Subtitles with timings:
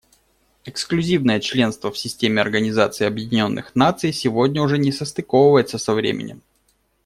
[0.65, 6.41] Эксклюзивное членство в системе Организации Объединенных Наций сегодня уже не состыковывается со временем.